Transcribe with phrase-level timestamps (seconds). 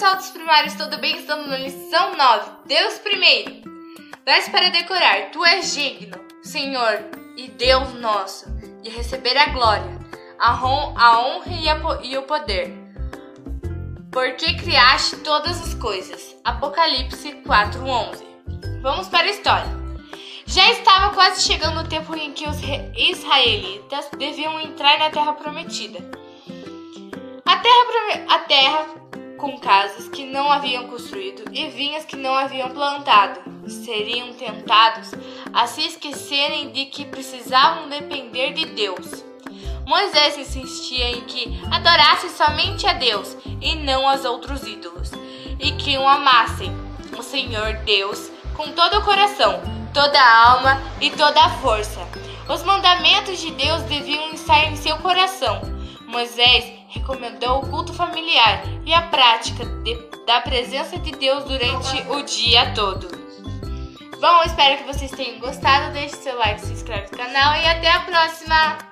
[0.00, 1.18] pessoal dos primários, tudo bem?
[1.18, 2.50] Estamos na lição 9.
[2.64, 3.60] Deus primeiro.
[4.24, 5.30] Dás para decorar.
[5.30, 7.04] Tu és digno, Senhor
[7.36, 8.50] e Deus nosso,
[8.82, 9.98] de receber a glória,
[10.38, 12.72] a, honra e, a, e o poder.
[14.10, 16.34] Porque criaste todas as coisas.
[16.44, 18.24] Apocalipse 4:11.
[18.80, 19.70] Vamos para a história.
[20.46, 22.56] Já estava quase chegando o tempo em que os
[22.96, 25.98] israelitas deviam entrar na terra prometida.
[27.44, 28.99] A terra, a terra
[29.40, 35.12] com casas que não haviam construído e vinhas que não haviam plantado, seriam tentados
[35.52, 39.24] a se esquecerem de que precisavam depender de Deus.
[39.86, 45.10] Moisés insistia em que adorassem somente a Deus e não aos outros ídolos,
[45.58, 46.70] e que o amassem,
[47.18, 49.60] o Senhor Deus, com todo o coração,
[49.94, 52.00] toda a alma e toda a força.
[52.46, 55.62] Os mandamentos de Deus deviam estar em seu coração.
[56.06, 59.94] Moisés recomendou o culto familiar e a prática de,
[60.26, 63.08] da presença de Deus durante o dia todo.
[64.20, 65.94] Bom, espero que vocês tenham gostado.
[65.94, 68.89] Deixe seu like, se inscreve no canal e até a próxima!